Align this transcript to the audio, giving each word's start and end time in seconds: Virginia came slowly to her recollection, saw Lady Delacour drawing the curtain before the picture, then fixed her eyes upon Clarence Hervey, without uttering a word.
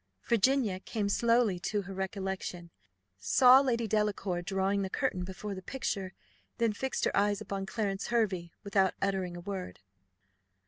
Virginia 0.27 0.79
came 0.79 1.07
slowly 1.07 1.59
to 1.59 1.83
her 1.83 1.93
recollection, 1.93 2.71
saw 3.19 3.59
Lady 3.59 3.87
Delacour 3.87 4.41
drawing 4.41 4.81
the 4.81 4.89
curtain 4.89 5.23
before 5.23 5.53
the 5.53 5.61
picture, 5.61 6.15
then 6.57 6.73
fixed 6.73 7.05
her 7.05 7.15
eyes 7.15 7.39
upon 7.39 7.67
Clarence 7.67 8.07
Hervey, 8.07 8.51
without 8.63 8.95
uttering 8.99 9.37
a 9.37 9.41
word. 9.41 9.79